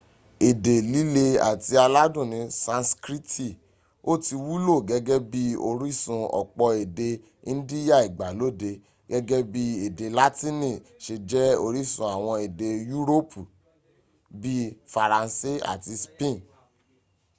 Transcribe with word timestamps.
ede 0.49 0.73
lile 0.91 1.25
ati 1.49 1.73
aladun 1.85 2.27
ni 2.33 2.39
sanskriti 2.63 3.47
o 4.11 4.13
ti 4.25 4.35
wulo 4.45 4.75
gege 4.89 5.17
bi 5.31 5.43
orisun 5.69 6.23
opo 6.39 6.63
ede 6.83 7.09
indiya 7.51 7.97
igbalode 8.07 8.71
gege 9.09 9.37
bii 9.51 9.75
ede 9.87 10.05
latini 10.17 10.71
se 11.03 11.15
je 11.29 11.43
orisun 11.65 12.09
awon 12.15 12.37
ede 12.47 12.67
yuropi 12.91 13.41
bii 14.41 14.65
faranse 14.93 15.51
ati 15.71 15.93
speen 16.03 16.37